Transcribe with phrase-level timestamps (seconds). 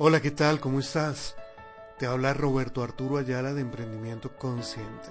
[0.00, 0.60] Hola, ¿qué tal?
[0.60, 1.34] ¿Cómo estás?
[1.98, 5.08] Te habla Roberto Arturo Ayala de Emprendimiento Consciente,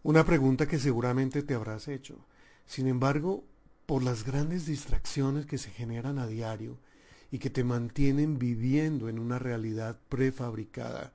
[0.02, 2.16] Una pregunta que seguramente te habrás hecho.
[2.66, 3.44] Sin embargo,
[3.86, 6.78] por las grandes distracciones que se generan a diario
[7.30, 11.12] y que te mantienen viviendo en una realidad prefabricada,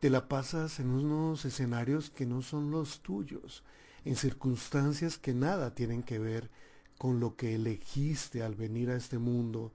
[0.00, 3.64] te la pasas en unos escenarios que no son los tuyos,
[4.04, 6.50] en circunstancias que nada tienen que ver
[6.98, 9.72] con lo que elegiste al venir a este mundo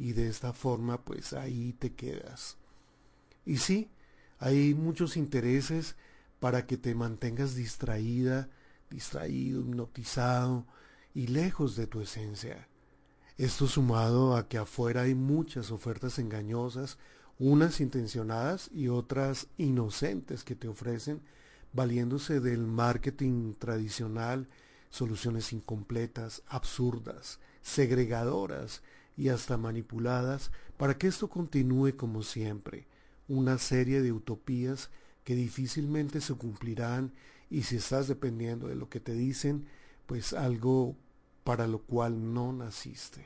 [0.00, 2.56] y de esta forma pues ahí te quedas.
[3.44, 3.90] Y sí,
[4.38, 5.94] hay muchos intereses
[6.40, 8.48] para que te mantengas distraída,
[8.88, 10.64] distraído, hipnotizado
[11.14, 12.66] y lejos de tu esencia.
[13.36, 16.96] Esto sumado a que afuera hay muchas ofertas engañosas,
[17.38, 21.20] unas intencionadas y otras inocentes que te ofrecen,
[21.74, 24.48] valiéndose del marketing tradicional,
[24.88, 28.82] soluciones incompletas, absurdas, segregadoras
[29.16, 32.86] y hasta manipuladas para que esto continúe como siempre,
[33.28, 34.90] una serie de utopías
[35.24, 37.12] que difícilmente se cumplirán
[37.50, 39.66] y si estás dependiendo de lo que te dicen,
[40.06, 40.96] pues algo
[41.44, 43.24] para lo cual no naciste.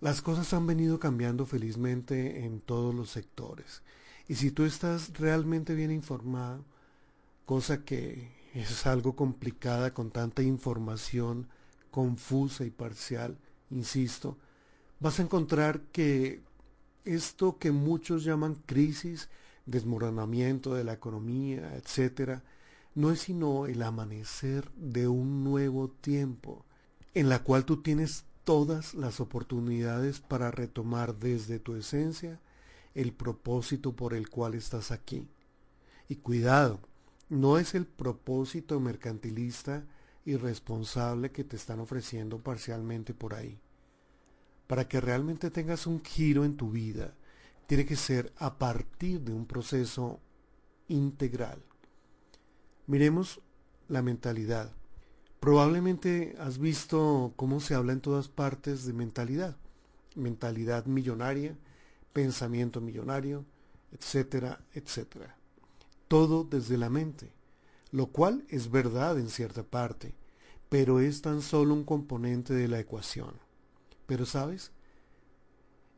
[0.00, 3.82] Las cosas han venido cambiando felizmente en todos los sectores.
[4.26, 6.64] Y si tú estás realmente bien informado,
[7.46, 11.48] cosa que es algo complicada con tanta información
[11.90, 13.38] confusa y parcial,
[13.72, 14.36] insisto,
[15.00, 16.42] vas a encontrar que
[17.04, 19.28] esto que muchos llaman crisis,
[19.66, 22.42] desmoronamiento de la economía, etcétera,
[22.94, 26.64] no es sino el amanecer de un nuevo tiempo,
[27.14, 32.40] en la cual tú tienes todas las oportunidades para retomar desde tu esencia
[32.94, 35.26] el propósito por el cual estás aquí.
[36.08, 36.80] Y cuidado,
[37.28, 39.84] no es el propósito mercantilista
[40.24, 43.58] irresponsable que te están ofreciendo parcialmente por ahí.
[44.66, 47.14] Para que realmente tengas un giro en tu vida,
[47.66, 50.20] tiene que ser a partir de un proceso
[50.88, 51.62] integral.
[52.86, 53.40] Miremos
[53.88, 54.72] la mentalidad.
[55.40, 59.56] Probablemente has visto cómo se habla en todas partes de mentalidad.
[60.14, 61.56] Mentalidad millonaria,
[62.12, 63.44] pensamiento millonario,
[63.92, 65.36] etcétera, etcétera.
[66.08, 67.32] Todo desde la mente
[67.92, 70.14] lo cual es verdad en cierta parte,
[70.68, 73.34] pero es tan solo un componente de la ecuación.
[74.06, 74.72] Pero sabes,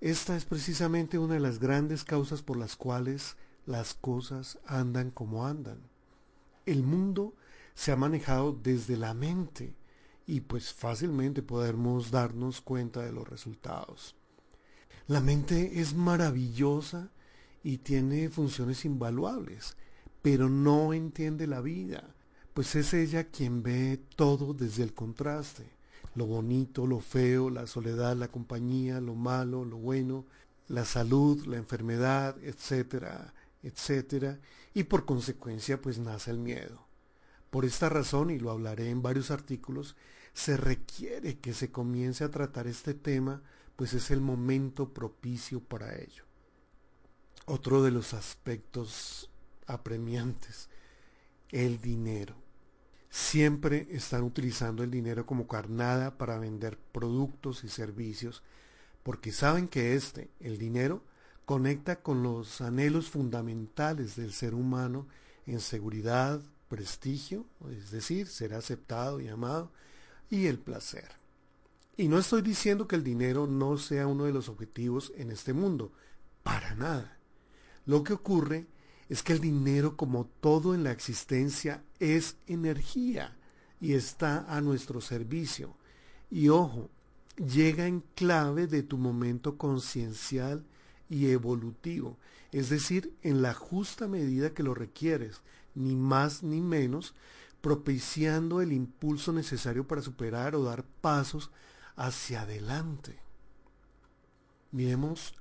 [0.01, 5.47] esta es precisamente una de las grandes causas por las cuales las cosas andan como
[5.47, 5.79] andan.
[6.67, 7.35] El mundo
[7.75, 9.77] se ha manejado desde la mente
[10.27, 14.17] y pues fácilmente podemos darnos cuenta de los resultados.
[15.07, 17.11] La mente es maravillosa
[17.63, 19.77] y tiene funciones invaluables
[20.25, 22.15] pero no entiende la vida,
[22.55, 25.71] pues es ella quien ve todo desde el contraste,
[26.15, 30.25] lo bonito, lo feo, la soledad, la compañía, lo malo, lo bueno,
[30.67, 34.41] la salud, la enfermedad, etcétera, etcétera,
[34.73, 36.87] y por consecuencia pues nace el miedo.
[37.51, 39.95] Por esta razón, y lo hablaré en varios artículos,
[40.33, 43.43] se requiere que se comience a tratar este tema,
[43.77, 46.25] pues es el momento propicio para ello.
[47.45, 49.29] Otro de los aspectos
[49.67, 50.69] apremiantes,
[51.51, 52.35] el dinero.
[53.11, 58.43] Siempre están utilizando el dinero como carnada para vender productos y servicios
[59.05, 61.03] porque saben que este, el dinero,
[61.45, 65.07] conecta con los anhelos fundamentales del ser humano
[65.47, 69.71] en seguridad, prestigio, es decir, ser aceptado y amado,
[70.31, 71.09] y el placer.
[71.99, 75.53] Y no estoy diciendo que el dinero no sea uno de los objetivos en este
[75.53, 75.93] mundo,
[76.43, 77.19] para nada.
[77.85, 78.67] Lo que ocurre
[79.09, 83.37] es que el dinero, como todo en la existencia, es energía
[83.81, 85.77] y está a nuestro servicio.
[86.31, 86.91] Y ojo,
[87.37, 90.65] llega en clave de tu momento conciencial
[91.09, 92.19] y evolutivo,
[92.51, 95.43] es decir, en la justa medida que lo requieres,
[95.75, 97.15] ni más ni menos,
[97.61, 101.51] propiciando el impulso necesario para superar o dar pasos
[101.97, 103.19] hacia adelante.
[104.71, 105.35] Miremos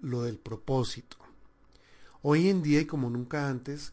[0.00, 1.16] lo del propósito.
[2.22, 3.92] Hoy en día y como nunca antes,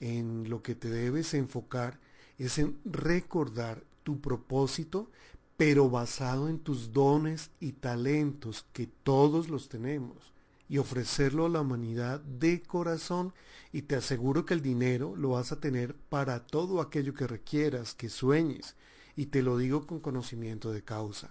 [0.00, 2.00] en lo que te debes enfocar
[2.36, 5.10] es en recordar tu propósito,
[5.56, 10.32] pero basado en tus dones y talentos, que todos los tenemos,
[10.68, 13.32] y ofrecerlo a la humanidad de corazón,
[13.72, 17.94] y te aseguro que el dinero lo vas a tener para todo aquello que requieras,
[17.94, 18.74] que sueñes,
[19.14, 21.30] y te lo digo con conocimiento de causa.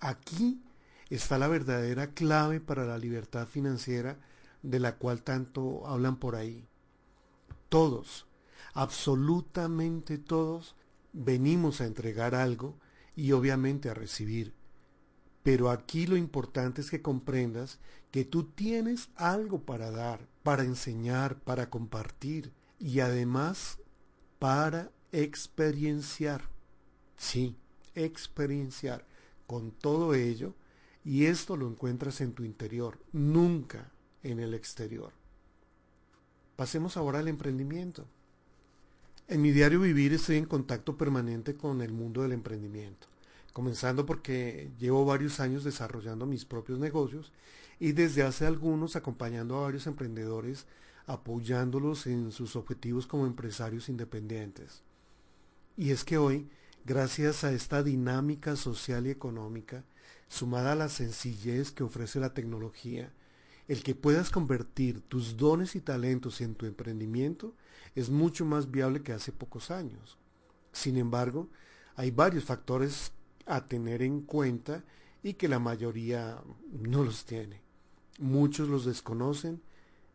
[0.00, 0.60] Aquí
[1.10, 4.18] está la verdadera clave para la libertad financiera
[4.66, 6.66] de la cual tanto hablan por ahí.
[7.68, 8.26] Todos,
[8.74, 10.74] absolutamente todos,
[11.12, 12.76] venimos a entregar algo
[13.14, 14.54] y obviamente a recibir.
[15.44, 17.78] Pero aquí lo importante es que comprendas
[18.10, 23.78] que tú tienes algo para dar, para enseñar, para compartir y además
[24.40, 26.42] para experienciar.
[27.16, 27.56] Sí,
[27.94, 29.06] experienciar
[29.46, 30.54] con todo ello
[31.04, 33.92] y esto lo encuentras en tu interior, nunca
[34.30, 35.12] en el exterior.
[36.56, 38.06] Pasemos ahora al emprendimiento.
[39.28, 43.08] En mi diario vivir estoy en contacto permanente con el mundo del emprendimiento,
[43.52, 47.32] comenzando porque llevo varios años desarrollando mis propios negocios
[47.80, 50.66] y desde hace algunos acompañando a varios emprendedores,
[51.06, 54.82] apoyándolos en sus objetivos como empresarios independientes.
[55.76, 56.48] Y es que hoy
[56.86, 59.82] Gracias a esta dinámica social y económica,
[60.28, 63.12] sumada a la sencillez que ofrece la tecnología,
[63.68, 67.54] el que puedas convertir tus dones y talentos en tu emprendimiento
[67.94, 70.18] es mucho más viable que hace pocos años.
[70.72, 71.48] Sin embargo,
[71.96, 73.12] hay varios factores
[73.46, 74.84] a tener en cuenta
[75.22, 76.40] y que la mayoría
[76.70, 77.62] no los tiene.
[78.18, 79.62] Muchos los desconocen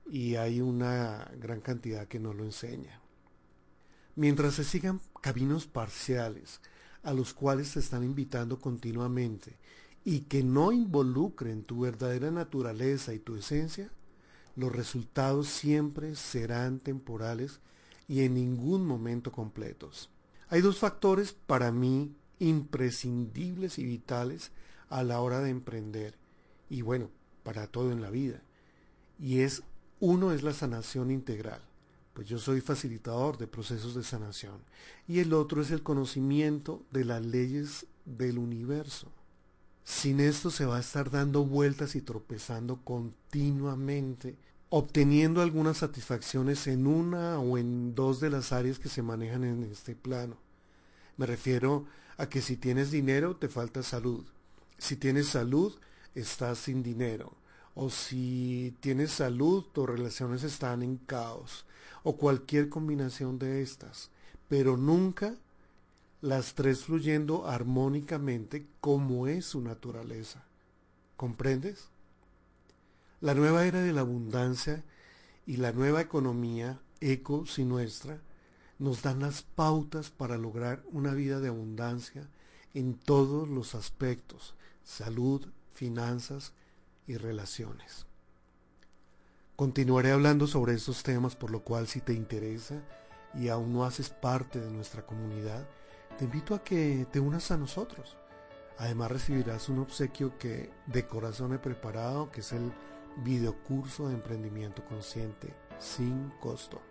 [0.10, 3.02] y hay una gran cantidad que no lo enseña.
[4.16, 6.62] Mientras se sigan caminos parciales
[7.04, 9.58] a los cuales te están invitando continuamente
[10.04, 13.92] y que no involucren tu verdadera naturaleza y tu esencia,
[14.56, 17.60] los resultados siempre serán temporales
[18.08, 20.10] y en ningún momento completos.
[20.50, 24.52] Hay dos factores para mí imprescindibles y vitales
[24.90, 26.16] a la hora de emprender
[26.70, 27.10] y bueno,
[27.44, 28.42] para todo en la vida.
[29.20, 29.64] Y es
[30.00, 31.62] uno es la sanación integral
[32.14, 34.60] pues yo soy facilitador de procesos de sanación.
[35.08, 39.12] Y el otro es el conocimiento de las leyes del universo.
[39.84, 44.38] Sin esto se va a estar dando vueltas y tropezando continuamente,
[44.70, 49.64] obteniendo algunas satisfacciones en una o en dos de las áreas que se manejan en
[49.64, 50.38] este plano.
[51.18, 51.86] Me refiero
[52.18, 54.26] a que si tienes dinero te falta salud.
[54.78, 55.74] Si tienes salud
[56.16, 57.34] estás sin dinero.
[57.74, 61.66] O si tienes salud tus relaciones están en caos
[62.04, 64.10] o cualquier combinación de estas,
[64.50, 65.36] pero nunca
[66.22, 70.44] las tres fluyendo armónicamente como es su naturaleza.
[71.18, 71.90] ¿Comprendes?
[73.20, 74.84] La nueva era de la abundancia
[75.46, 78.22] y la nueva economía, eco y nuestra,
[78.78, 82.28] nos dan las pautas para lograr una vida de abundancia
[82.74, 86.54] en todos los aspectos, salud, finanzas
[87.08, 88.06] y relaciones.
[89.56, 92.82] Continuaré hablando sobre estos temas, por lo cual si te interesa
[93.36, 95.68] y aún no haces parte de nuestra comunidad,
[96.18, 98.18] te invito a que te unas a nosotros.
[98.78, 102.72] Además recibirás un obsequio que de corazón he preparado, que es el
[103.18, 106.82] videocurso de emprendimiento consciente sin costo.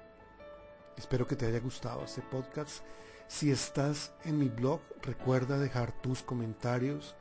[0.96, 2.84] Espero que te haya gustado este podcast.
[3.26, 7.14] Si estás en mi blog, recuerda dejar tus comentarios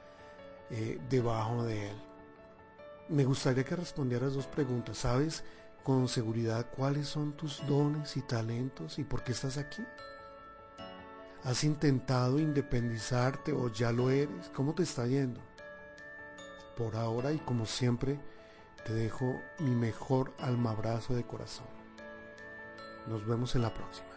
[0.70, 1.96] eh, debajo de él.
[3.10, 4.98] Me gustaría que respondieras dos preguntas.
[5.00, 5.44] ¿Sabes
[5.84, 9.84] con seguridad cuáles son tus dones y talentos y por qué estás aquí?
[11.43, 14.50] ¿Has intentado independizarte o ya lo eres?
[14.53, 15.39] ¿Cómo te está yendo?
[16.75, 18.19] Por ahora y como siempre,
[18.86, 21.67] te dejo mi mejor almabrazo de corazón.
[23.08, 24.08] Nos vemos en la próxima.